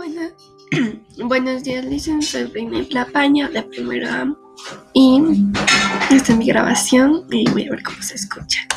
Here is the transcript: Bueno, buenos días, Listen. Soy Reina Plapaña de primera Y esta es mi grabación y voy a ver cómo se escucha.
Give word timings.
Bueno, 0.00 0.30
buenos 1.24 1.62
días, 1.62 1.84
Listen. 1.84 2.22
Soy 2.22 2.44
Reina 2.44 2.82
Plapaña 2.88 3.50
de 3.50 3.62
primera 3.64 4.34
Y 4.94 5.20
esta 6.10 6.32
es 6.32 6.38
mi 6.38 6.46
grabación 6.46 7.26
y 7.30 7.44
voy 7.50 7.66
a 7.66 7.72
ver 7.72 7.82
cómo 7.82 8.00
se 8.00 8.14
escucha. 8.14 8.69